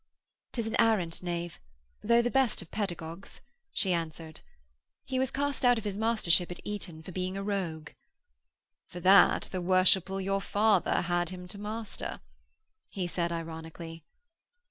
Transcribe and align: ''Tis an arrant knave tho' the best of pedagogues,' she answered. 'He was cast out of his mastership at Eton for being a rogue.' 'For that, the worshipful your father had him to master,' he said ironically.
''Tis 0.53 0.65
an 0.65 0.75
arrant 0.79 1.21
knave 1.21 1.59
tho' 2.01 2.23
the 2.23 2.31
best 2.31 2.59
of 2.63 2.71
pedagogues,' 2.71 3.39
she 3.71 3.93
answered. 3.93 4.39
'He 5.05 5.19
was 5.19 5.29
cast 5.29 5.63
out 5.63 5.77
of 5.77 5.83
his 5.83 5.95
mastership 5.95 6.49
at 6.51 6.59
Eton 6.63 7.03
for 7.03 7.11
being 7.11 7.37
a 7.37 7.43
rogue.' 7.43 7.91
'For 8.87 8.99
that, 8.99 9.43
the 9.51 9.61
worshipful 9.61 10.19
your 10.19 10.41
father 10.41 11.01
had 11.03 11.29
him 11.29 11.47
to 11.49 11.59
master,' 11.59 12.19
he 12.89 13.05
said 13.05 13.31
ironically. 13.31 14.03